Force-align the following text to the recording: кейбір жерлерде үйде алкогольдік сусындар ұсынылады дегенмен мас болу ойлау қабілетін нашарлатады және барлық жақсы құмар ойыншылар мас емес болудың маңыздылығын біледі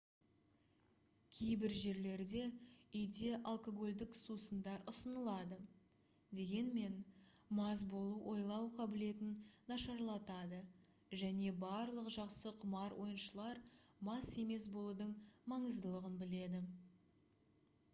кейбір 1.39 1.73
жерлерде 1.79 2.39
үйде 2.99 3.27
алкогольдік 3.51 4.15
сусындар 4.19 4.85
ұсынылады 4.93 5.59
дегенмен 6.39 6.97
мас 7.61 7.83
болу 7.93 8.17
ойлау 8.33 8.65
қабілетін 8.79 9.37
нашарлатады 9.73 10.63
және 11.25 11.53
барлық 11.67 12.11
жақсы 12.19 12.55
құмар 12.67 12.99
ойыншылар 13.07 13.63
мас 14.11 14.35
емес 14.49 14.69
болудың 14.81 15.15
маңыздылығын 15.55 16.21
біледі 16.27 16.65